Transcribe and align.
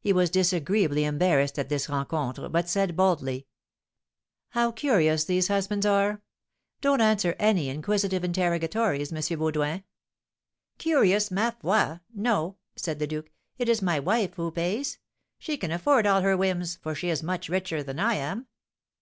He 0.00 0.10
was 0.14 0.30
disagreeably 0.30 1.04
embarrassed 1.04 1.58
at 1.58 1.68
this 1.68 1.86
rencontre, 1.86 2.48
but 2.50 2.66
said, 2.66 2.96
boldly: 2.96 3.46
"How 4.52 4.72
curious 4.72 5.24
these 5.24 5.48
husbands 5.48 5.84
are! 5.84 6.22
don't 6.80 7.02
answer 7.02 7.36
any 7.38 7.68
inquisitive 7.68 8.24
interrogatories, 8.24 9.12
M. 9.12 9.38
Baudoin." 9.38 9.84
"Curious; 10.78 11.30
ma 11.30 11.50
foi! 11.50 11.98
no," 12.14 12.56
said 12.74 13.00
the 13.00 13.06
duke; 13.06 13.30
"it 13.58 13.68
is 13.68 13.82
my 13.82 14.00
wife 14.00 14.32
who 14.36 14.50
pays. 14.50 14.96
She 15.38 15.58
can 15.58 15.70
afford 15.70 16.06
all 16.06 16.22
her 16.22 16.38
whims, 16.38 16.76
for 16.76 16.94
she 16.94 17.10
is 17.10 17.22
much 17.22 17.50
richer 17.50 17.82
than 17.82 17.98
I 17.98 18.14
am." 18.14 18.46